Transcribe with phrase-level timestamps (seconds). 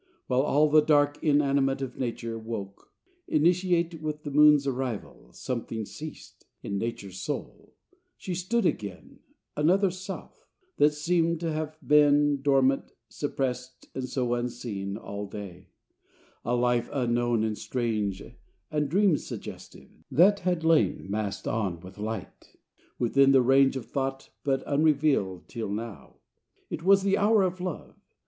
[0.25, 2.91] While all the dark inanimate Of Nature woke;
[3.27, 7.75] initiate With th' moon's arrival, something ceased In Nature's soul:
[8.17, 9.19] she stood again
[9.55, 15.67] Another self, that seemed t' have been Dormant, suppressed and so unseen All day:
[16.43, 18.23] a life, unknown and strange
[18.71, 22.55] And dream suggestive, that had lain, Masked on with light,
[22.97, 26.15] within the range Of thought, but unrevealed till now.
[26.71, 27.93] It was the hour of love.